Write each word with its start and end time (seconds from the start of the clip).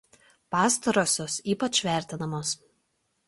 Pastarosios 0.55 1.35
ypač 1.53 1.83
vertinamos. 1.89 2.55